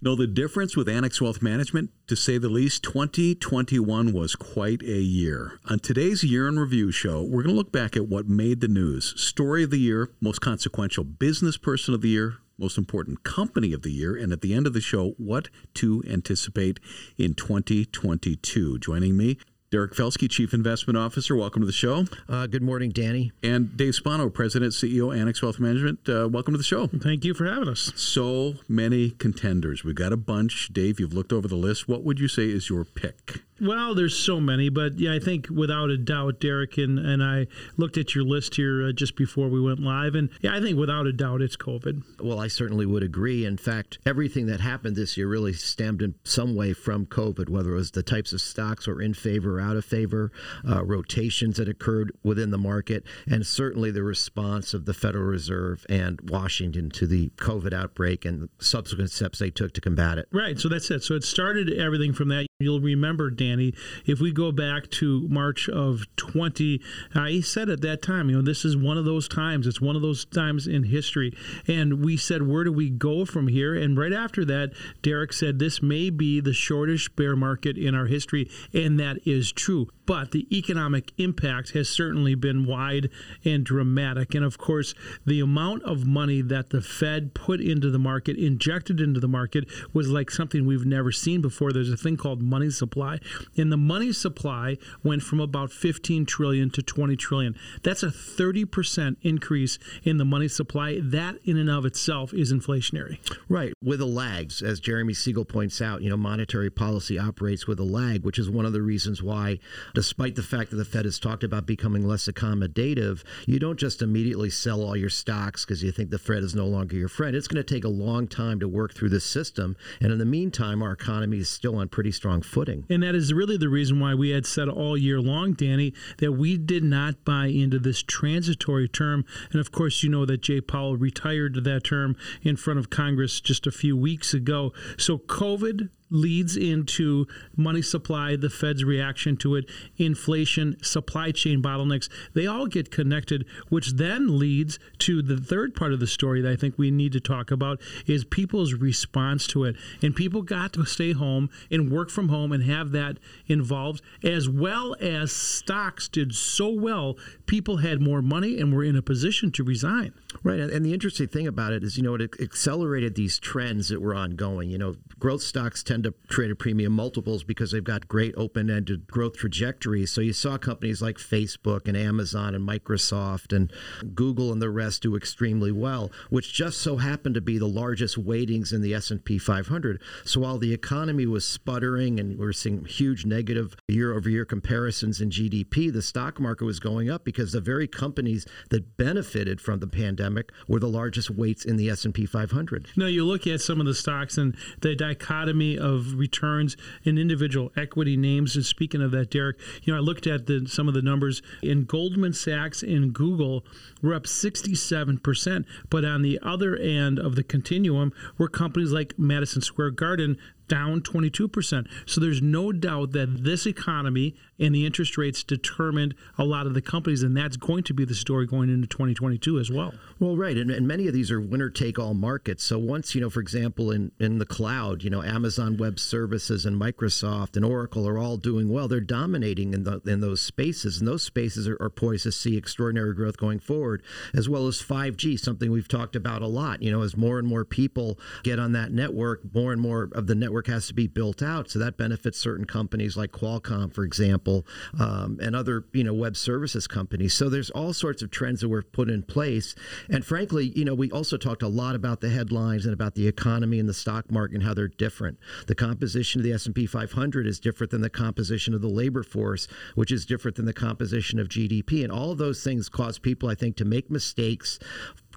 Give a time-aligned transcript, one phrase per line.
[0.00, 1.90] Know the difference with Annex Wealth Management?
[2.06, 5.58] To say the least, 2021 was quite a year.
[5.68, 8.68] On today's Year in Review show, we're going to look back at what made the
[8.68, 9.12] news.
[9.20, 13.82] Story of the year, most consequential business person of the year, most important company of
[13.82, 16.78] the year, and at the end of the show, what to anticipate
[17.16, 18.78] in 2022.
[18.78, 19.36] Joining me,
[19.70, 21.36] Derek Felske, Chief Investment Officer.
[21.36, 22.06] Welcome to the show.
[22.26, 23.32] Uh, good morning, Danny.
[23.42, 26.08] And Dave Spano, President, CEO, Annex Wealth Management.
[26.08, 26.86] Uh, welcome to the show.
[26.86, 27.92] Thank you for having us.
[27.94, 29.84] So many contenders.
[29.84, 30.70] We've got a bunch.
[30.72, 31.86] Dave, you've looked over the list.
[31.86, 33.42] What would you say is your pick?
[33.60, 37.48] Well, there's so many, but yeah, I think without a doubt, Derek and, and I
[37.76, 40.78] looked at your list here uh, just before we went live, and yeah, I think
[40.78, 42.20] without a doubt, it's COVID.
[42.22, 43.44] Well, I certainly would agree.
[43.44, 47.72] In fact, everything that happened this year really stemmed in some way from COVID, whether
[47.72, 50.32] it was the types of stocks were in favor or out of favor,
[50.68, 55.84] uh, rotations that occurred within the market, and certainly the response of the Federal Reserve
[55.88, 60.28] and Washington to the COVID outbreak and subsequent steps they took to combat it.
[60.32, 60.58] Right.
[60.58, 61.02] So that's it.
[61.02, 62.46] So it started everything from that.
[62.60, 63.72] You'll remember, Danny,
[64.04, 66.80] if we go back to March of 20,
[67.14, 69.66] uh, he said at that time, you know, this is one of those times.
[69.66, 71.32] It's one of those times in history.
[71.68, 73.76] And we said, where do we go from here?
[73.76, 78.06] And right after that, Derek said, this may be the shortest bear market in our
[78.06, 78.50] history.
[78.74, 79.88] And that is true.
[80.08, 83.10] But the economic impact has certainly been wide
[83.44, 84.34] and dramatic.
[84.34, 84.94] And of course,
[85.26, 89.68] the amount of money that the Fed put into the market, injected into the market,
[89.92, 91.74] was like something we've never seen before.
[91.74, 93.18] There's a thing called money supply.
[93.58, 97.54] And the money supply went from about 15 trillion to 20 trillion.
[97.82, 101.00] That's a 30% increase in the money supply.
[101.02, 103.18] That in and of itself is inflationary.
[103.46, 107.78] Right, with a lags, as Jeremy Siegel points out, you know, monetary policy operates with
[107.78, 109.58] a lag, which is one of the reasons why,
[109.98, 114.00] despite the fact that the Fed has talked about becoming less accommodative, you don't just
[114.00, 117.34] immediately sell all your stocks because you think the Fed is no longer your friend.
[117.34, 120.24] It's going to take a long time to work through the system, and in the
[120.24, 122.84] meantime, our economy is still on pretty strong footing.
[122.88, 126.30] And that is really the reason why we had said all year long, Danny, that
[126.30, 129.24] we did not buy into this transitory term.
[129.50, 133.40] And of course, you know that Jay Powell retired that term in front of Congress
[133.40, 134.72] just a few weeks ago.
[134.96, 137.26] So COVID leads into
[137.56, 142.08] money supply, the Fed's reaction to it, inflation, supply chain bottlenecks.
[142.34, 146.52] They all get connected, which then leads to the third part of the story that
[146.52, 149.76] I think we need to talk about is people's response to it.
[150.02, 154.48] And people got to stay home and work from home and have that involved, as
[154.48, 157.16] well as stocks did so well,
[157.46, 160.12] people had more money and were in a position to resign.
[160.42, 160.60] Right.
[160.60, 164.14] And the interesting thing about it is, you know, it accelerated these trends that were
[164.14, 164.70] ongoing.
[164.70, 168.70] You know, growth stocks tend to trade at premium multiples because they've got great open
[168.70, 170.10] ended growth trajectories.
[170.10, 173.72] So you saw companies like Facebook and Amazon and Microsoft and
[174.14, 178.16] Google and the rest do extremely well, which just so happened to be the largest
[178.16, 180.00] weightings in the S&P 500.
[180.24, 184.44] So while the economy was sputtering and we are seeing huge negative year over year
[184.44, 189.60] comparisons in GDP, the stock market was going up because the very companies that benefited
[189.60, 192.88] from the pandemic were the largest weights in the S&P 500.
[192.96, 197.72] Now you look at some of the stocks and the dichotomy of returns in individual
[197.76, 198.56] equity names.
[198.56, 201.42] And speaking of that, Derek, you know I looked at the, some of the numbers
[201.62, 203.64] in Goldman Sachs and Google
[204.02, 209.62] were up 67%, but on the other end of the continuum were companies like Madison
[209.62, 211.86] Square Garden down 22%.
[212.06, 216.74] So there's no doubt that this economy and the interest rates determined a lot of
[216.74, 219.94] the companies, and that's going to be the story going into 2022 as well.
[220.18, 220.56] Well, right.
[220.56, 222.64] And, and many of these are winner take all markets.
[222.64, 226.66] So once, you know, for example, in, in the cloud, you know, Amazon Web Services
[226.66, 228.88] and Microsoft and Oracle are all doing well.
[228.88, 232.56] They're dominating in, the, in those spaces, and those spaces are, are poised to see
[232.56, 234.02] extraordinary growth going forward,
[234.34, 236.82] as well as 5G, something we've talked about a lot.
[236.82, 240.26] You know, as more and more people get on that network, more and more of
[240.26, 241.70] the network has to be built out.
[241.70, 244.66] So that benefits certain companies like Qualcomm, for example,
[244.98, 247.34] um, and other you know web services companies.
[247.34, 249.74] So there's all sorts of trends that were put in place.
[250.08, 253.28] And frankly, you know, we also talked a lot about the headlines and about the
[253.28, 255.38] economy and the stock market and how they're different.
[255.66, 259.68] The composition of the S&P 500 is different than the composition of the labor force,
[259.94, 262.02] which is different than the composition of GDP.
[262.02, 264.78] And all those things cause people, I think, to make mistakes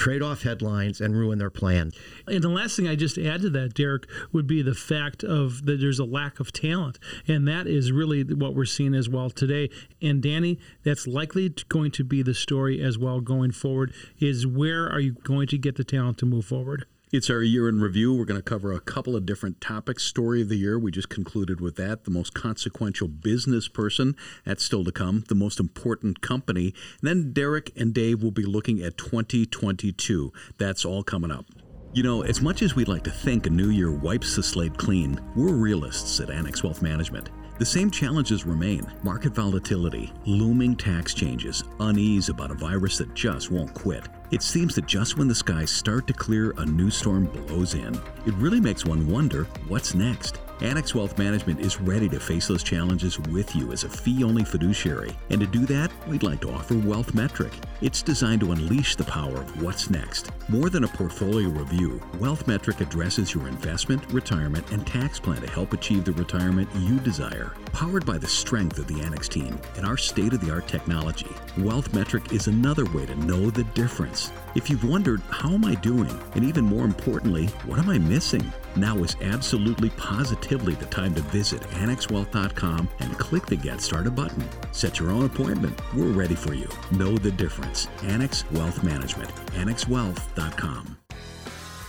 [0.01, 1.92] trade off headlines and ruin their plan.
[2.25, 5.68] And the last thing I just add to that, Derek, would be the fact of
[5.68, 9.30] that there's a lack of talent, and that is really what we're seeing as well
[9.30, 9.69] today.
[10.01, 13.94] And Danny, that's likely going to be the story as well going forward.
[14.19, 16.88] Is where are you going to get the talent to move forward?
[17.13, 18.13] It's our year in review.
[18.13, 20.06] We're going to cover a couple of different topics.
[20.06, 22.06] Story of the year, we just concluded with that.
[22.06, 24.16] The most consequential business person,
[24.46, 25.25] that's still to come.
[25.28, 26.74] The most important company.
[27.02, 30.31] And then Derek and Dave will be looking at 2022.
[30.58, 31.48] That's all coming up.
[31.92, 34.78] You know, as much as we'd like to think a new year wipes the slate
[34.78, 37.30] clean, we're realists at Annex Wealth Management.
[37.62, 43.52] The same challenges remain market volatility, looming tax changes, unease about a virus that just
[43.52, 44.08] won't quit.
[44.31, 47.94] It seems that just when the skies start to clear, a new storm blows in.
[48.25, 50.40] It really makes one wonder what's next.
[50.62, 54.44] Annex Wealth Management is ready to face those challenges with you as a fee only
[54.44, 55.12] fiduciary.
[55.31, 57.52] And to do that, we'd like to offer Wealth Metric.
[57.81, 60.30] It's designed to unleash the power of what's next.
[60.50, 65.50] More than a portfolio review, Wealth Metric addresses your investment, retirement, and tax plan to
[65.50, 67.54] help achieve the retirement you desire.
[67.74, 71.30] Powered by the strength of the Annex team and our state of the art technology,
[71.58, 74.31] Wealth Metric is another way to know the difference.
[74.53, 76.12] If you've wondered, how am I doing?
[76.36, 78.51] And even more importantly, what am I missing?
[78.75, 84.44] Now is absolutely positively the time to visit annexwealth.com and click the Get Started button.
[84.74, 85.80] Set your own appointment.
[85.95, 86.68] We're ready for you.
[86.92, 87.88] Know the difference.
[88.03, 89.33] Annex Wealth Management.
[89.53, 90.98] annexwealth.com.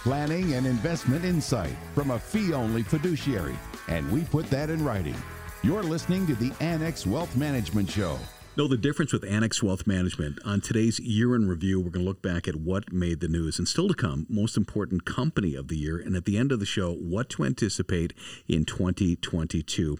[0.05, 3.57] Planning and investment insight from a fee only fiduciary.
[3.89, 5.17] And we put that in writing.
[5.65, 8.19] You're listening to the Annex Wealth Management Show.
[8.55, 10.39] Know the difference with Annex Wealth Management.
[10.45, 13.59] On today's year in review, we're going to look back at what made the news
[13.59, 15.99] and still to come, most important company of the year.
[15.99, 18.13] And at the end of the show, what to anticipate
[18.47, 19.97] in 2022.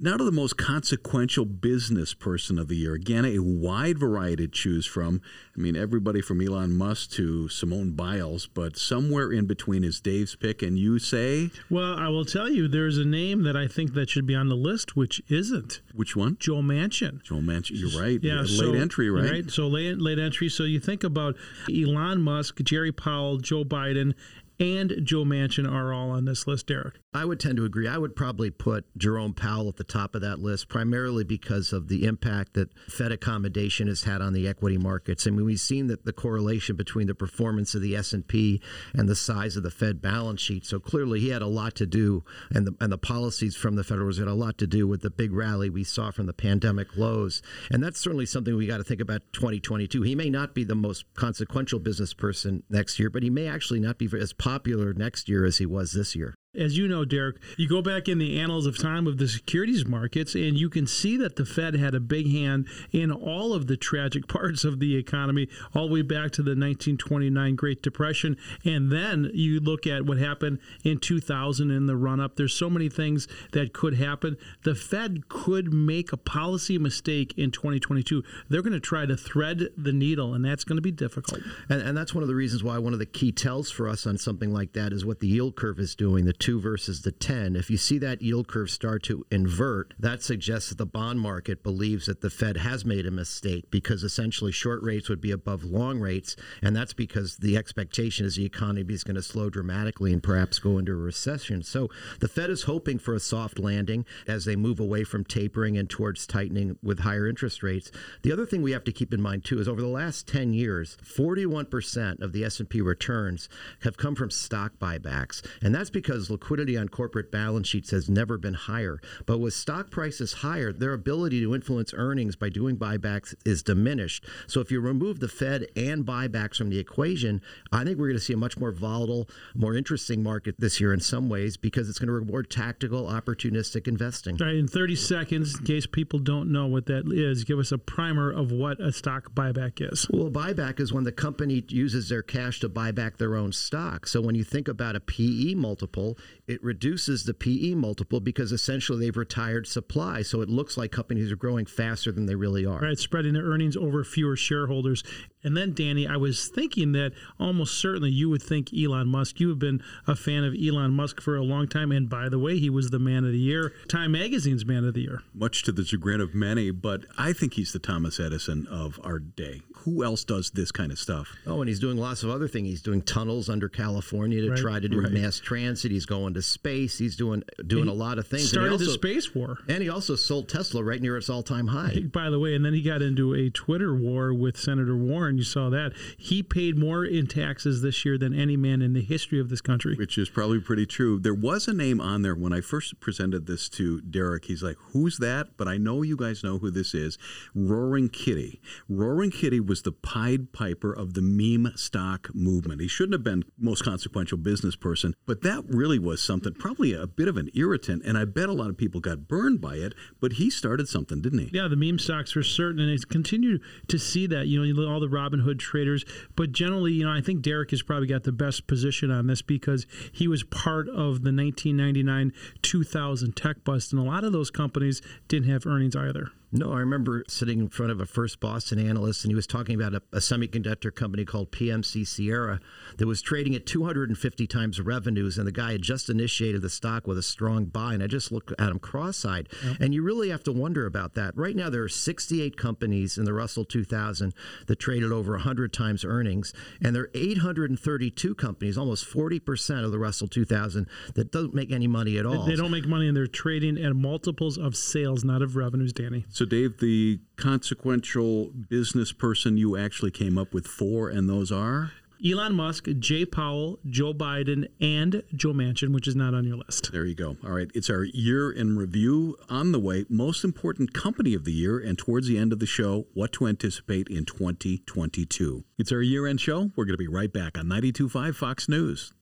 [0.00, 2.94] Now to the most consequential business person of the year.
[2.94, 5.20] Again, a wide variety to choose from.
[5.56, 10.36] I mean, everybody from Elon Musk to Simone Biles, but somewhere in between is Dave's
[10.36, 10.62] pick.
[10.62, 14.08] And you say, Well, I will tell you, there's a name that I think that
[14.08, 15.80] should be on the list, which isn't.
[15.92, 16.36] which one?
[16.38, 17.20] Joe Manchin.
[17.24, 17.72] Joe Manchin.
[17.72, 18.22] You're right.
[18.22, 19.50] Yeah, late so- entry, right?
[19.50, 20.48] So late late entry.
[20.48, 21.34] So you think about
[21.68, 24.14] Elon Musk, Jerry Powell, Joe Biden,
[24.60, 27.00] and Joe Manchin are all on this list, Derek.
[27.14, 27.88] I would tend to agree.
[27.88, 31.88] I would probably put Jerome Powell at the top of that list, primarily because of
[31.88, 35.26] the impact that Fed accommodation has had on the equity markets.
[35.26, 38.60] I mean, we've seen that the correlation between the performance of the S and P
[38.92, 40.66] and the size of the Fed balance sheet.
[40.66, 43.84] So clearly, he had a lot to do, and the and the policies from the
[43.84, 46.34] Federal Reserve had a lot to do with the big rally we saw from the
[46.34, 47.40] pandemic lows.
[47.70, 50.02] And that's certainly something we got to think about 2022.
[50.02, 53.80] He may not be the most consequential business person next year, but he may actually
[53.80, 56.34] not be as popular next year as he was this year.
[56.58, 59.86] As you know, Derek, you go back in the annals of time of the securities
[59.86, 63.68] markets, and you can see that the Fed had a big hand in all of
[63.68, 68.36] the tragic parts of the economy, all the way back to the 1929 Great Depression.
[68.64, 72.34] And then you look at what happened in 2000 in the run up.
[72.34, 74.36] There's so many things that could happen.
[74.64, 78.24] The Fed could make a policy mistake in 2022.
[78.48, 81.40] They're going to try to thread the needle, and that's going to be difficult.
[81.68, 84.06] And, and that's one of the reasons why one of the key tells for us
[84.06, 87.12] on something like that is what the yield curve is doing, the two versus the
[87.12, 87.56] 10.
[87.56, 91.62] If you see that yield curve start to invert, that suggests that the bond market
[91.62, 95.64] believes that the Fed has made a mistake because essentially short rates would be above
[95.64, 96.36] long rates.
[96.62, 100.58] And that's because the expectation is the economy is going to slow dramatically and perhaps
[100.58, 101.62] go into a recession.
[101.62, 101.88] So
[102.20, 105.90] the Fed is hoping for a soft landing as they move away from tapering and
[105.90, 107.90] towards tightening with higher interest rates.
[108.22, 110.52] The other thing we have to keep in mind too is over the last 10
[110.52, 113.48] years, 41% of the S&P returns
[113.82, 115.44] have come from stock buybacks.
[115.60, 119.00] And that's because liquidity on corporate balance sheets has never been higher.
[119.26, 124.24] But with stock prices higher, their ability to influence earnings by doing buybacks is diminished.
[124.46, 127.40] So if you remove the Fed and buybacks from the equation,
[127.72, 130.92] I think we're going to see a much more volatile, more interesting market this year
[130.92, 134.36] in some ways because it's going to reward tactical, opportunistic investing.
[134.40, 137.72] All right, in 30 seconds, in case people don't know what that is, give us
[137.72, 140.06] a primer of what a stock buyback is.
[140.10, 144.06] Well, buyback is when the company uses their cash to buy back their own stock.
[144.06, 148.98] So when you think about a PE multiple, it reduces the PE multiple because essentially
[148.98, 150.22] they've retired supply.
[150.22, 152.80] So it looks like companies are growing faster than they really are.
[152.80, 155.02] Right, spreading their earnings over fewer shareholders.
[155.44, 159.38] And then, Danny, I was thinking that almost certainly you would think Elon Musk.
[159.40, 161.92] You have been a fan of Elon Musk for a long time.
[161.92, 164.94] And by the way, he was the man of the year, Time Magazine's man of
[164.94, 165.22] the year.
[165.32, 169.18] Much to the chagrin of many, but I think he's the Thomas Edison of our
[169.20, 169.62] day.
[169.84, 171.36] Who else does this kind of stuff?
[171.46, 172.66] Oh, and he's doing lots of other things.
[172.68, 175.12] He's doing tunnels under California to Right, try to do right.
[175.12, 175.92] mass transit.
[175.92, 176.98] He's going to space.
[176.98, 178.48] He's doing doing He a lot of things.
[178.50, 179.58] Started and he the space war.
[179.68, 182.00] and he also sold Tesla right near its all time high.
[182.12, 185.36] By the way, and then he got into a Twitter war with Senator Warren.
[185.36, 185.92] You saw that.
[186.16, 189.60] He paid more in taxes this year than any man in the history of this
[189.60, 189.94] country.
[189.96, 191.20] Which is probably pretty true.
[191.20, 194.46] There was a name on there when I first presented this to Derek.
[194.46, 195.56] He's like, Who's that?
[195.58, 197.18] But I know you guys know who this is
[197.54, 198.60] Roaring Kitty.
[198.88, 202.80] Roaring Kitty was the Pied Piper of the meme stock movement.
[202.80, 207.06] He shouldn't have been most consequential business person, but that really was something, probably a
[207.06, 208.04] bit of an irritant.
[208.04, 211.20] And I bet a lot of people got burned by it, but he started something,
[211.20, 211.50] didn't he?
[211.52, 214.46] Yeah, the meme stocks for certain, and it's continue to see that.
[214.46, 216.04] You know, all the Robinhood traders,
[216.36, 219.42] but generally, you know, I think Derek has probably got the best position on this
[219.42, 224.50] because he was part of the 1999 2000 tech bust, and a lot of those
[224.50, 226.30] companies didn't have earnings either.
[226.50, 229.74] No, I remember sitting in front of a First Boston analyst, and he was talking
[229.74, 232.58] about a, a, semiconductor company called PMC Sierra
[232.96, 237.06] that was trading at 250 times revenues, and the guy had just initiated the stock
[237.06, 239.50] with a strong buy, and I just looked at him cross-eyed.
[239.62, 239.76] Yep.
[239.80, 241.36] And you really have to wonder about that.
[241.36, 244.32] Right now, there are 68 companies in the Russell 2000
[244.68, 249.92] that traded over 100 times earnings, and there are 832 companies, almost 40 percent of
[249.92, 252.46] the Russell 2000, that don't make any money at all.
[252.46, 256.24] They don't make money, and they're trading at multiples of sales, not of revenues, Danny.
[256.38, 261.90] So, Dave, the consequential business person you actually came up with four, and those are?
[262.24, 266.92] Elon Musk, Jay Powell, Joe Biden, and Joe Manchin, which is not on your list.
[266.92, 267.36] There you go.
[267.42, 267.68] All right.
[267.74, 270.04] It's our year in review on the way.
[270.08, 273.48] Most important company of the year, and towards the end of the show, what to
[273.48, 275.64] anticipate in 2022.
[275.76, 276.70] It's our year end show.
[276.76, 279.12] We're going to be right back on 92.5 Fox News.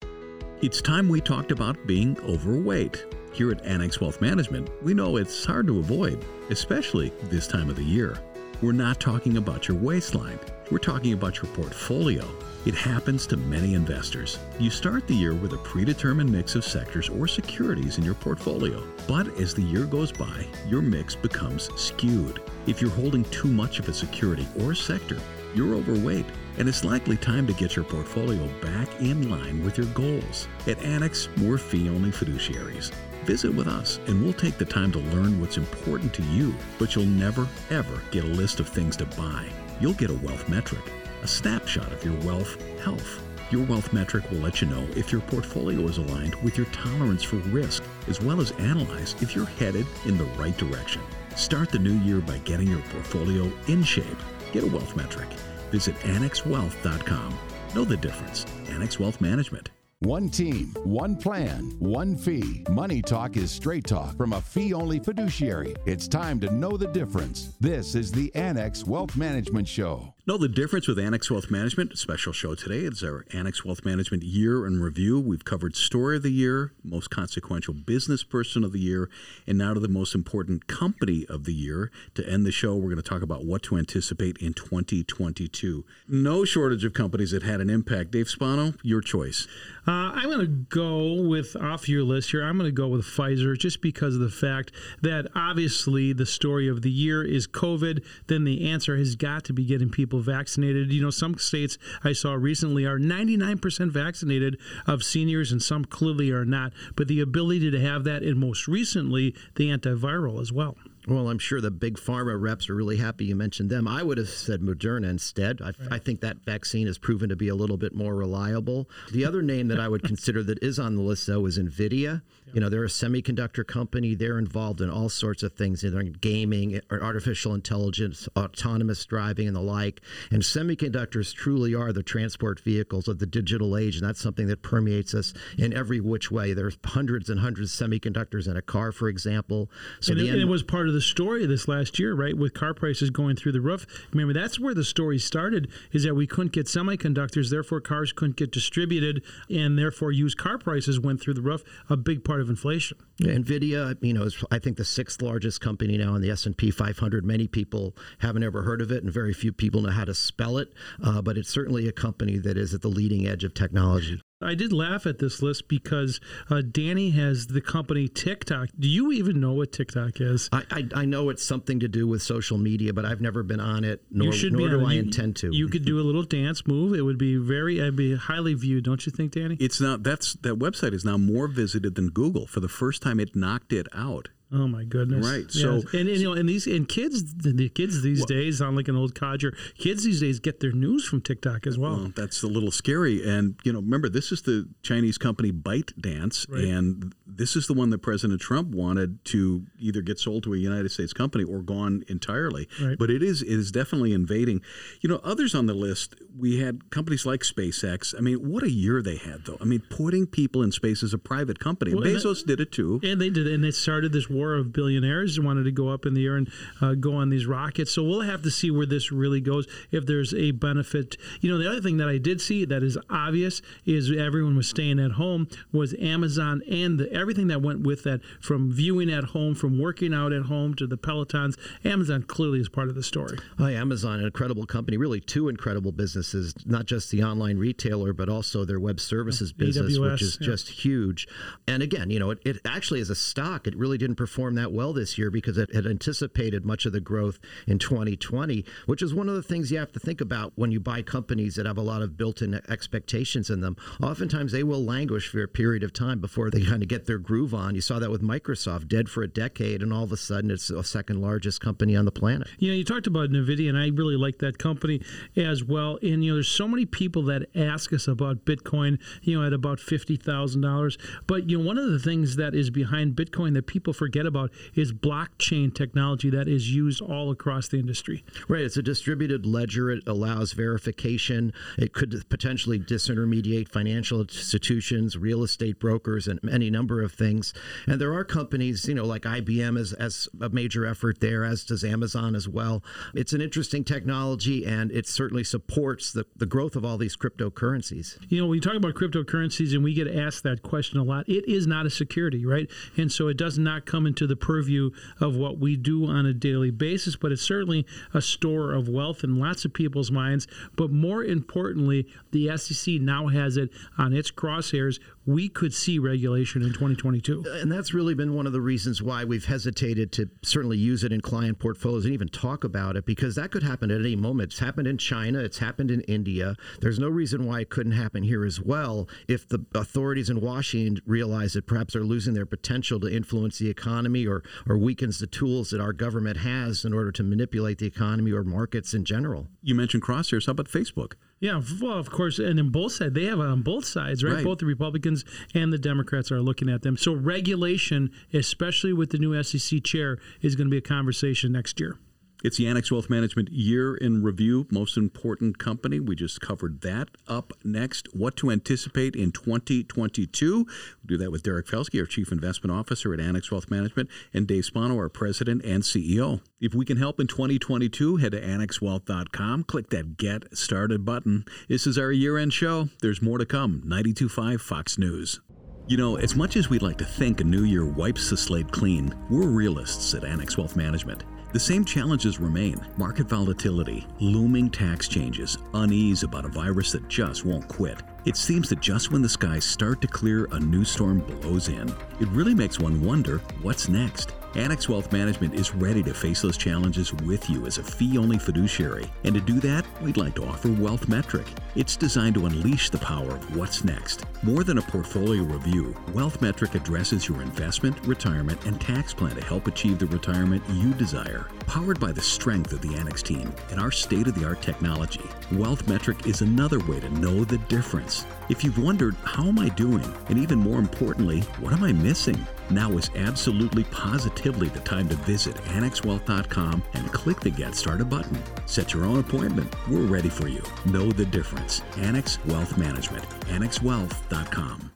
[0.61, 3.07] It's time we talked about being overweight.
[3.37, 7.76] Here at Annex Wealth Management, we know it's hard to avoid, especially this time of
[7.76, 8.19] the year.
[8.62, 10.40] We're not talking about your waistline,
[10.71, 12.26] we're talking about your portfolio.
[12.64, 14.38] It happens to many investors.
[14.59, 18.83] You start the year with a predetermined mix of sectors or securities in your portfolio,
[19.07, 22.40] but as the year goes by, your mix becomes skewed.
[22.66, 25.19] If you're holding too much of a security or sector,
[25.55, 26.26] you're overweight,
[26.57, 30.49] and it's likely time to get your portfolio back in line with your goals.
[30.66, 32.93] At Annex, we're fee only fiduciaries.
[33.26, 36.95] Visit with us and we'll take the time to learn what's important to you, but
[36.95, 39.49] you'll never, ever get a list of things to buy.
[39.80, 40.83] You'll get a wealth metric,
[41.23, 43.21] a snapshot of your wealth health.
[43.50, 47.25] Your wealth metric will let you know if your portfolio is aligned with your tolerance
[47.25, 51.02] for risk, as well as analyze if you're headed in the right direction.
[51.37, 54.04] Start the new year by getting your portfolio in shape.
[54.52, 55.28] Get a wealth metric.
[55.73, 57.38] Visit annexwealth.com.
[57.75, 58.47] Know the difference.
[58.68, 59.71] Annex Wealth Management.
[60.00, 62.67] One team, one plan, one fee.
[62.69, 65.75] Money Talk is straight talk from a fee only fiduciary.
[65.87, 67.57] It's time to know the difference.
[67.61, 70.16] This is the Annex Wealth Management Show.
[70.28, 71.97] Know the difference with Annex Wealth Management?
[71.97, 72.80] Special show today.
[72.80, 75.21] It's our Annex Wealth Management year in review.
[75.21, 79.09] We've covered story of the year, most consequential business person of the year,
[79.47, 81.92] and now to the most important company of the year.
[82.16, 85.85] To end the show, we're going to talk about what to anticipate in 2022.
[86.09, 88.11] No shortage of companies that had an impact.
[88.11, 89.47] Dave Spano, your choice.
[89.87, 92.42] Uh, I'm going to go with off your list here.
[92.42, 96.66] I'm going to go with Pfizer just because of the fact that obviously the story
[96.66, 98.04] of the year is COVID.
[98.26, 100.93] Then the answer has got to be getting people vaccinated.
[100.93, 106.31] You know, some states I saw recently are 99% vaccinated of seniors, and some clearly
[106.31, 106.73] are not.
[106.95, 110.77] But the ability to have that, and most recently, the antiviral as well.
[111.07, 113.87] Well, I'm sure the big pharma reps are really happy you mentioned them.
[113.87, 115.61] I would have said Moderna instead.
[115.63, 115.77] I, right.
[115.93, 118.91] I, think that vaccine has proven to be a little bit more reliable.
[119.13, 122.23] The other name that I would consider that is on the list, though, is NVIDIA.
[122.53, 124.15] You know, they're a semiconductor company.
[124.15, 129.57] They're involved in all sorts of things, either in gaming, artificial intelligence, autonomous driving, and
[129.57, 130.00] the like.
[130.31, 134.62] And semiconductors truly are the transport vehicles of the digital age, and that's something that
[134.62, 136.53] permeates us in every which way.
[136.55, 139.71] There's hundreds and hundreds of semiconductors in a car, for example.
[140.00, 142.37] So and, it, and it was part of the story this last year, right?
[142.37, 143.87] With car prices going through the roof.
[144.12, 148.37] Remember, that's where the story started, is that we couldn't get semiconductors, therefore cars couldn't
[148.37, 151.65] get distributed, and therefore used car prices went through the roof.
[151.91, 152.99] A big part of inflation.
[153.19, 156.47] Yeah, Nvidia, you know, is I think the sixth largest company now in the S
[156.47, 157.25] and P 500.
[157.25, 160.59] Many people haven't ever heard of it, and very few people know how to spell
[160.59, 160.73] it.
[161.02, 164.21] Uh, but it's certainly a company that is at the leading edge of technology.
[164.43, 168.69] I did laugh at this list because uh, Danny has the company TikTok.
[168.78, 170.50] Do you even know what TikTok is?
[170.52, 173.61] I, I, I, know it's something to do with social media, but I've never been
[173.61, 175.57] on it, nor, nor do I you, intend to.
[175.57, 176.93] You could do a little dance move.
[176.95, 179.57] It would be very, it'd be highly viewed, don't you think, Danny?
[179.59, 180.02] It's not.
[180.02, 182.47] That's that website is now more visited than Google.
[182.47, 184.28] For the first time, it knocked it out.
[184.53, 185.26] Oh my goodness!
[185.26, 185.45] Right.
[185.53, 185.55] Yes.
[185.55, 188.76] So and, and you know, and these and kids, the kids these well, days sound
[188.76, 189.53] like an old codger.
[189.76, 191.97] Kids these days get their news from TikTok as well.
[191.97, 192.12] well.
[192.15, 193.29] That's a little scary.
[193.29, 196.62] And you know, remember this is the Chinese company ByteDance, right.
[196.62, 200.59] and this is the one that President Trump wanted to either get sold to a
[200.59, 202.69] United States company or gone entirely.
[202.81, 202.97] Right.
[202.97, 204.62] But it is it is definitely invading.
[205.00, 208.15] You know, others on the list we had companies like SpaceX.
[208.17, 209.59] I mean, what a year they had though.
[209.61, 211.95] I mean, putting people in space as a private company.
[211.95, 213.00] Well, Bezos that, did it too.
[213.03, 216.14] And they did, and they started this war of billionaires wanted to go up in
[216.14, 216.50] the air and
[216.81, 217.93] uh, go on these rockets.
[217.93, 219.66] So we'll have to see where this really goes.
[219.90, 222.99] If there's a benefit, you know, the other thing that I did see that is
[223.11, 228.02] obvious is everyone was staying at home was Amazon and the, everything that went with
[228.05, 231.57] that, from viewing at home, from working out at home to the Pelotons.
[231.85, 233.38] Amazon clearly is part of the story.
[233.59, 238.28] Oh, Amazon, an incredible company, really two incredible businesses, not just the online retailer, but
[238.28, 240.47] also their web services business, AWS, which is yeah.
[240.47, 241.28] just huge.
[241.66, 244.73] And again, you know, it, it actually as a stock, it really didn't perform that
[244.73, 249.14] well this year because it had anticipated much of the growth in 2020, which is
[249.14, 251.78] one of the things you have to think about when you buy companies that have
[251.78, 253.76] a lot of built in expectations in them.
[254.02, 257.18] Oftentimes they will languish for a period of time before they kind of get their
[257.18, 257.76] groove on.
[257.76, 260.68] You saw that with Microsoft, dead for a decade, and all of a sudden it's
[260.68, 262.49] the second largest company on the planet.
[262.59, 265.02] You know, you talked about NVIDIA, and I really like that company
[265.37, 266.00] as well.
[266.02, 269.52] And, you know, there's so many people that ask us about Bitcoin, you know, at
[269.52, 270.99] about $50,000.
[271.28, 274.51] But, you know, one of the things that is behind Bitcoin that people forget about
[274.75, 278.25] is blockchain technology that is used all across the industry.
[278.49, 278.63] Right.
[278.63, 279.91] It's a distributed ledger.
[279.91, 281.53] It allows verification.
[281.77, 287.53] It could potentially disintermediate financial institutions, real estate brokers, and any number of things.
[287.87, 291.65] And there are companies, you know, like IBM as, as a major effort there, as
[291.65, 292.83] does Amazon as well.
[293.15, 298.19] It's an interesting technology and it certainly supports the, the growth of all these cryptocurrencies.
[298.29, 301.29] You know, when you talk about cryptocurrencies and we get asked that question a lot,
[301.29, 302.69] it is not a security, right?
[302.97, 306.33] And so it does not come into the purview of what we do on a
[306.33, 310.47] daily basis, but it's certainly a store of wealth in lots of people's minds.
[310.77, 316.63] But more importantly, the SEC now has it on its crosshairs we could see regulation
[316.63, 317.45] in 2022.
[317.47, 321.03] Uh, and that's really been one of the reasons why we've hesitated to certainly use
[321.03, 324.15] it in client portfolios and even talk about it because that could happen at any
[324.15, 324.53] moment.
[324.53, 326.55] It's happened in China, it's happened in India.
[326.81, 331.03] There's no reason why it couldn't happen here as well if the authorities in Washington
[331.07, 333.96] realize that perhaps they're losing their potential to influence the economy
[334.26, 338.32] or, or weakens the tools that our government has in order to manipulate the economy
[338.32, 339.49] or markets in general.
[339.63, 340.47] You mentioned crosshairs.
[340.47, 341.13] How about Facebook?
[341.39, 344.35] Yeah, well, of course, and in both sides, they have it on both sides, right?
[344.35, 344.45] right?
[344.45, 346.97] Both the Republicans and the Democrats are looking at them.
[346.97, 351.78] So regulation, especially with the new SEC chair, is going to be a conversation next
[351.78, 351.99] year.
[352.47, 355.99] It's the Annex Wealth Management Year in Review, most important company.
[355.99, 357.09] We just covered that.
[357.26, 360.54] Up next, what to anticipate in 2022.
[360.54, 360.67] We'll
[361.04, 364.65] do that with Derek Felske, our Chief Investment Officer at Annex Wealth Management, and Dave
[364.65, 366.41] Spano, our President and CEO.
[366.61, 371.47] If we can help in 2022, head to annexwealth.com, click that Get Started button.
[371.69, 372.91] This is our year end show.
[373.02, 373.80] There's more to come.
[373.82, 375.41] 925 Fox News.
[375.89, 378.71] You know, as much as we'd like to think a new year wipes the slate
[378.71, 381.25] clean, we're realists at Annex Wealth Management.
[381.52, 387.45] The same challenges remain market volatility, looming tax changes, unease about a virus that just
[387.45, 388.02] won't quit.
[388.25, 391.89] It seems that just when the skies start to clear, a new storm blows in.
[392.21, 394.32] It really makes one wonder what's next.
[394.56, 398.38] Annex Wealth Management is ready to face those challenges with you as a fee only
[398.38, 399.04] fiduciary.
[399.25, 401.47] And to do that, we'd like to offer Wealth Metric.
[401.75, 404.25] It's designed to unleash the power of what's next.
[404.42, 409.45] More than a portfolio review, Wealth Metric addresses your investment, retirement, and tax plan to
[409.45, 411.49] help achieve the retirement you desire.
[411.66, 415.28] Powered by the strength of the Annex team and our state of the art technology,
[415.52, 418.25] Wealth Metric is another way to know the difference.
[418.49, 420.10] If you've wondered, how am I doing?
[420.30, 422.47] And even more importantly, what am I missing?
[422.71, 428.39] Now is absolutely positively the time to visit annexwealth.com and click the Get Started button.
[428.67, 429.73] Set your own appointment.
[429.89, 430.63] We're ready for you.
[430.85, 431.83] Know the difference.
[431.97, 433.29] Annex Wealth Management.
[433.47, 434.93] AnnexWealth.com.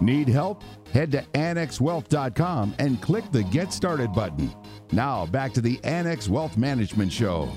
[0.00, 0.62] Need help?
[0.92, 4.54] Head to annexwealth.com and click the Get Started button.
[4.92, 7.50] Now, back to the Annex Wealth Management Show.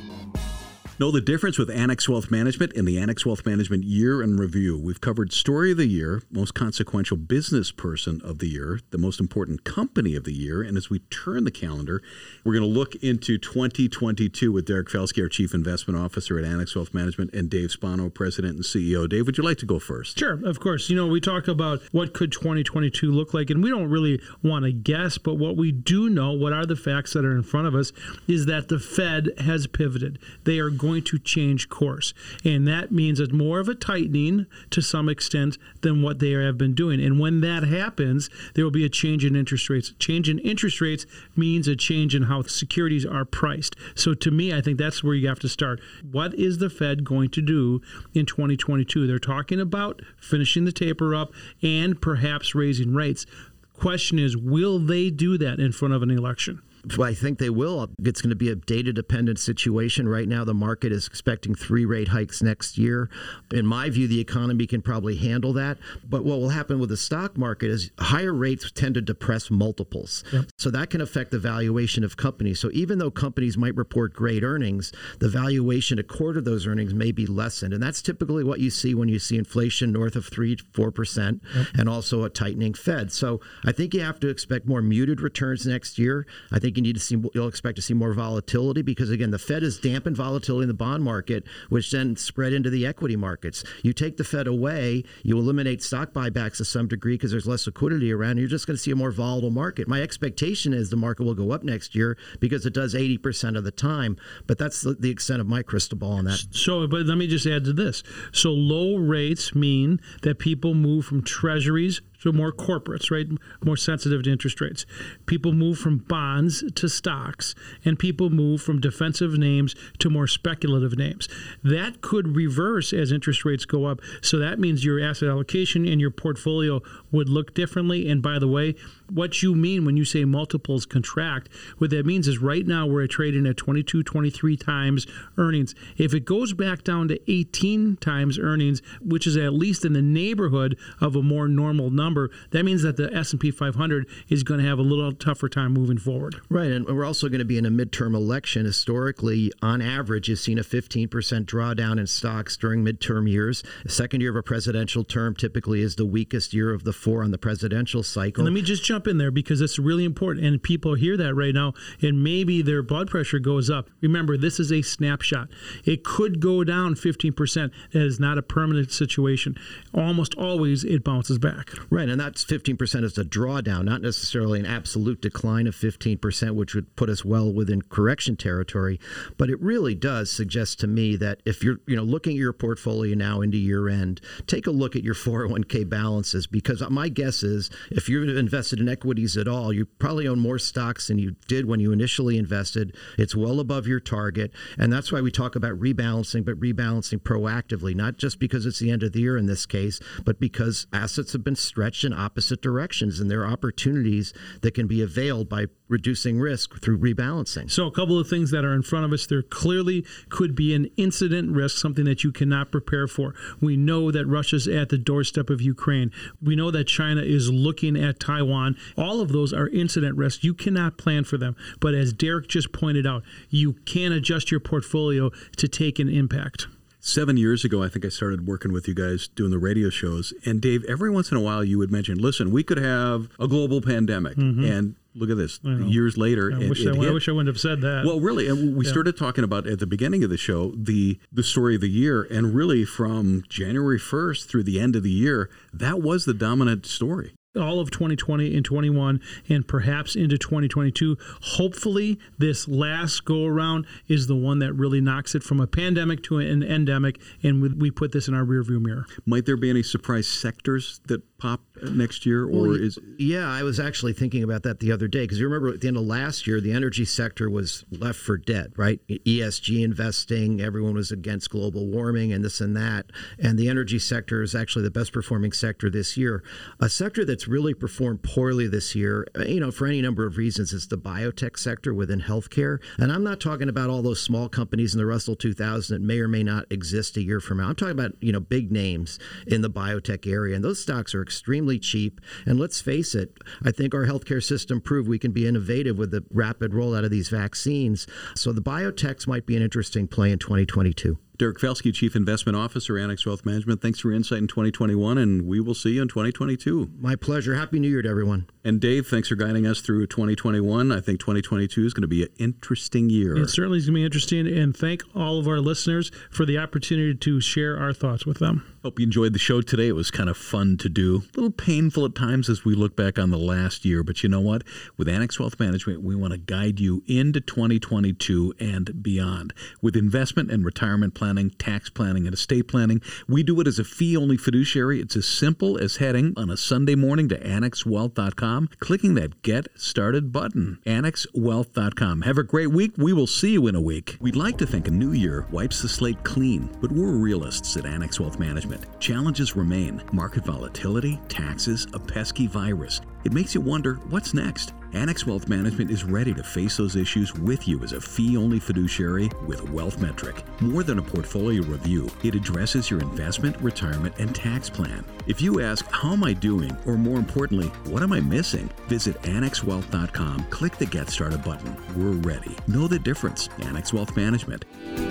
[0.99, 4.77] Know the difference with Annex Wealth Management and the Annex Wealth Management Year in Review.
[4.77, 9.21] We've covered Story of the Year, Most Consequential Business Person of the Year, the Most
[9.21, 12.01] Important Company of the Year, and as we turn the calendar,
[12.43, 16.75] we're going to look into 2022 with Derek Felske, our Chief Investment Officer at Annex
[16.75, 19.07] Wealth Management, and Dave Spano, President and CEO.
[19.07, 20.19] Dave, would you like to go first?
[20.19, 20.89] Sure, of course.
[20.89, 24.65] You know, we talk about what could 2022 look like, and we don't really want
[24.65, 27.67] to guess, but what we do know, what are the facts that are in front
[27.67, 27.93] of us,
[28.27, 30.19] is that the Fed has pivoted.
[30.43, 32.13] They are going going to change course.
[32.43, 36.58] And that means it's more of a tightening to some extent than what they have
[36.58, 36.99] been doing.
[36.99, 39.93] And when that happens, there will be a change in interest rates.
[39.99, 43.75] Change in interest rates means a change in how securities are priced.
[43.93, 45.80] So to me, I think that's where you have to start.
[46.12, 47.82] What is the Fed going to do
[48.13, 49.06] in 2022?
[49.06, 53.28] They're talking about finishing the taper up and perhaps raising rates.
[53.73, 56.62] Question is, will they do that in front of an election?
[56.97, 57.89] I think they will.
[58.04, 60.08] It's going to be a data dependent situation.
[60.08, 63.10] Right now, the market is expecting three rate hikes next year.
[63.52, 65.78] In my view, the economy can probably handle that.
[66.08, 70.23] But what will happen with the stock market is higher rates tend to depress multiples.
[70.32, 70.45] Yep.
[70.58, 72.60] So that can affect the valuation of companies.
[72.60, 76.93] So even though companies might report great earnings, the valuation a quarter of those earnings
[76.93, 77.73] may be lessened.
[77.73, 81.67] And that's typically what you see when you see inflation north of 3 4% yep.
[81.78, 83.12] and also a tightening Fed.
[83.12, 86.25] So I think you have to expect more muted returns next year.
[86.52, 89.39] I think you need to see you'll expect to see more volatility because again the
[89.39, 93.63] Fed has dampened volatility in the bond market, which then spread into the equity markets.
[93.83, 97.65] You take the Fed away, you eliminate stock buybacks to some degree because there's less
[97.65, 98.37] liquidity around.
[98.37, 99.87] You're just going to see a more volatile market.
[99.87, 103.63] My expectation is the market will go up next year because it does 80% of
[103.63, 106.39] the time, but that's the, the extent of my crystal ball on that.
[106.51, 108.03] So, but let me just add to this.
[108.31, 113.27] So low rates mean that people move from treasuries so more corporates, right?
[113.63, 114.86] More sensitive to interest rates.
[115.25, 117.55] People move from bonds to stocks,
[117.86, 121.27] and people move from defensive names to more speculative names.
[121.63, 124.01] That could reverse as interest rates go up.
[124.21, 128.10] So that means your asset allocation and your portfolio would look differently.
[128.10, 128.75] And by the way,
[129.10, 133.08] what you mean when you say multiples contract, what that means is right now we're
[133.08, 135.73] trading at 22, 23 times earnings.
[135.97, 140.01] If it goes back down to 18 times earnings, which is at least in the
[140.01, 142.09] neighborhood of a more normal number,
[142.52, 145.98] that means that the S&P 500 is going to have a little tougher time moving
[145.98, 146.36] forward.
[146.50, 148.65] Right, and we're also going to be in a midterm election.
[148.65, 151.08] Historically, on average, you've seen a 15%
[151.45, 153.63] drawdown in stocks during midterm years.
[153.84, 157.24] The second year of a presidential term typically is the weakest year of the four
[157.24, 158.45] on the presidential cycle.
[158.45, 160.45] And let me just jump jump in there because it's really important.
[160.45, 163.89] And people hear that right now, and maybe their blood pressure goes up.
[164.02, 165.48] Remember, this is a snapshot.
[165.86, 167.72] It could go down 15%.
[167.93, 169.56] That is not a permanent situation.
[169.93, 171.69] Almost always it bounces back.
[171.89, 171.98] Right.
[172.07, 176.95] And that's 15% is a drawdown, not necessarily an absolute decline of 15%, which would
[176.95, 178.99] put us well within correction territory.
[179.38, 182.53] But it really does suggest to me that if you're, you know, looking at your
[182.53, 187.43] portfolio now into year end, take a look at your 401k balances because my guess
[187.43, 191.35] is if you've invested in equities at all, you probably own more stocks than you
[191.47, 192.95] did when you initially invested.
[193.17, 194.51] It's well above your target.
[194.77, 198.91] And that's why we talk about rebalancing, but rebalancing proactively, not just because it's the
[198.91, 202.62] end of the year in this case, but because assets have been stretched in opposite
[202.62, 207.69] directions and there are opportunities that can be availed by reducing risk through rebalancing.
[207.69, 210.73] So, a couple of things that are in front of us there clearly could be
[210.73, 213.34] an incident risk, something that you cannot prepare for.
[213.60, 216.12] We know that Russia's at the doorstep of Ukraine.
[216.41, 218.78] We know that China is looking at Taiwan.
[218.95, 220.43] All of those are incident risks.
[220.43, 221.56] You cannot plan for them.
[221.80, 226.67] But as Derek just pointed out, you can adjust your portfolio to take an impact
[226.99, 230.33] seven years ago, I think I started working with you guys doing the radio shows.
[230.45, 233.47] And Dave, every once in a while, you would mention, listen, we could have a
[233.47, 234.35] global pandemic.
[234.38, 234.63] Mm-hmm.
[234.63, 235.59] And look at this.
[235.63, 238.03] Years later, I, it, wish, it I, I, wish I wouldn't have said that.
[238.05, 238.91] Well, really, and we yeah.
[238.91, 242.23] started talking about at the beginning of the show the the story of the year,
[242.23, 246.85] and really from January first through the end of the year, that was the dominant
[246.85, 253.88] story all of 2020 and 21 and perhaps into 2022 hopefully this last go around
[254.07, 257.89] is the one that really knocks it from a pandemic to an endemic and we
[257.89, 259.05] put this in our rearview mirror.
[259.25, 263.47] Might there be any surprise sectors that pop next year, or well, is yeah?
[263.49, 265.97] I was actually thinking about that the other day because you remember at the end
[265.97, 268.99] of last year, the energy sector was left for dead, right?
[269.09, 274.41] ESG investing, everyone was against global warming and this and that, and the energy sector
[274.41, 276.43] is actually the best performing sector this year.
[276.79, 280.37] A sector that's really performed poorly this year, uh, you know, for any number of
[280.37, 284.49] reasons, is the biotech sector within healthcare, and I'm not talking about all those small
[284.49, 287.69] companies in the Russell 2000 that may or may not exist a year from now.
[287.69, 291.21] I'm talking about you know big names in the biotech area, and those stocks are
[291.21, 292.21] extremely cheap.
[292.45, 296.12] And let's face it, I think our healthcare system proved we can be innovative with
[296.12, 298.08] the rapid rollout of these vaccines.
[298.36, 301.17] So the biotechs might be an interesting play in 2022.
[301.39, 303.82] Derek Felske, Chief Investment Officer, Annex Wealth Management.
[303.82, 306.91] Thanks for your insight in 2021, and we will see you in 2022.
[306.99, 307.55] My pleasure.
[307.55, 308.49] Happy New Year to everyone.
[308.65, 310.91] And Dave, thanks for guiding us through 2021.
[310.91, 313.38] I think 2022 is going to be an interesting year.
[313.38, 316.58] It certainly is going to be interesting, and thank all of our listeners for the
[316.58, 318.65] opportunity to share our thoughts with them.
[318.81, 319.89] Hope you enjoyed the show today.
[319.89, 321.17] It was kind of fun to do.
[321.17, 324.29] A little painful at times as we look back on the last year, but you
[324.29, 324.63] know what?
[324.95, 329.53] With Annex Wealth Management, we want to guide you into 2022 and beyond.
[329.81, 333.83] With investment and retirement planning, tax planning, and estate planning, we do it as a
[333.83, 335.01] fee only fiduciary.
[335.01, 340.31] It's as simple as heading on a Sunday morning to annexwealth.com, clicking that Get Started
[340.31, 340.79] button.
[340.85, 342.21] Annexwealth.com.
[342.21, 342.93] Have a great week.
[342.97, 344.15] We will see you in a week.
[344.21, 347.85] We'd like to think a new year wipes the slate clean, but we're realists at
[347.85, 348.39] Annex Wealth
[348.69, 348.99] Management.
[348.99, 353.01] Challenges remain market volatility, taxes, a pesky virus.
[353.23, 354.73] It makes you wonder what's next.
[354.93, 358.60] Annex Wealth Management is ready to face those issues with you as a fee only
[358.60, 360.43] fiduciary with Wealth Metric.
[360.62, 365.06] More than a portfolio review, it addresses your investment, retirement, and tax plan.
[365.28, 366.75] If you ask, How am I doing?
[366.88, 368.67] or more importantly, What am I missing?
[368.88, 371.75] visit AnnexWealth.com, click the Get Started button.
[371.95, 372.56] We're ready.
[372.67, 373.47] Know the difference.
[373.62, 374.65] Annex Wealth Management.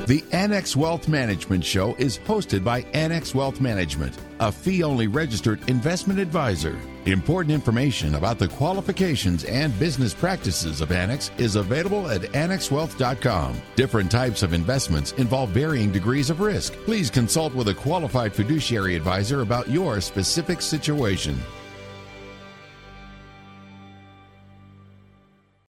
[0.09, 5.69] The Annex Wealth Management Show is hosted by Annex Wealth Management, a fee only registered
[5.69, 6.79] investment advisor.
[7.07, 13.61] Important information about the qualifications and business practices of Annex is available at annexwealth.com.
[13.77, 16.75] Different types of investments involve varying degrees of risk.
[16.85, 21.39] Please consult with a qualified fiduciary advisor about your specific situation.